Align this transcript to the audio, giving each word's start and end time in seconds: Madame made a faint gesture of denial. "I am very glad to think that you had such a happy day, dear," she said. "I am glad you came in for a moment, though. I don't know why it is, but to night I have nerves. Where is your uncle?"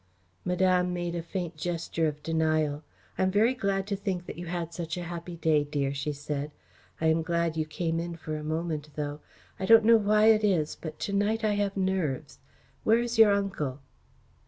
Madame 0.43 0.91
made 0.95 1.13
a 1.13 1.21
faint 1.21 1.55
gesture 1.55 2.07
of 2.07 2.23
denial. 2.23 2.81
"I 3.19 3.21
am 3.21 3.29
very 3.29 3.53
glad 3.53 3.85
to 3.85 3.95
think 3.95 4.25
that 4.25 4.35
you 4.35 4.47
had 4.47 4.73
such 4.73 4.97
a 4.97 5.03
happy 5.03 5.35
day, 5.35 5.63
dear," 5.63 5.93
she 5.93 6.11
said. 6.11 6.49
"I 6.99 7.05
am 7.05 7.21
glad 7.21 7.55
you 7.55 7.67
came 7.67 7.99
in 7.99 8.15
for 8.15 8.35
a 8.35 8.43
moment, 8.43 8.89
though. 8.95 9.19
I 9.59 9.67
don't 9.67 9.85
know 9.85 9.97
why 9.97 10.29
it 10.31 10.43
is, 10.43 10.75
but 10.75 10.97
to 11.01 11.13
night 11.13 11.43
I 11.43 11.53
have 11.53 11.77
nerves. 11.77 12.39
Where 12.83 12.97
is 12.97 13.19
your 13.19 13.31
uncle?" 13.31 13.79